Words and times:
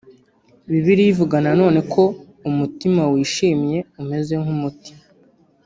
Bibiliya 0.69 1.11
ivuga 1.13 1.35
na 1.45 1.51
none 1.61 1.79
ko 1.93 2.03
umutima 2.49 3.01
wishimye 3.13 3.77
umeze 4.01 4.33
nk’umuti 4.41 4.91